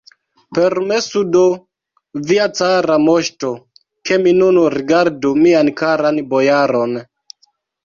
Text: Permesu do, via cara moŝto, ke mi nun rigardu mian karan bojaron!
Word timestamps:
Permesu 0.57 1.21
do, 1.35 1.43
via 2.31 2.47
cara 2.61 2.97
moŝto, 3.03 3.53
ke 4.11 4.19
mi 4.25 4.35
nun 4.41 4.59
rigardu 4.77 5.35
mian 5.45 5.73
karan 5.85 6.21
bojaron! 6.35 7.01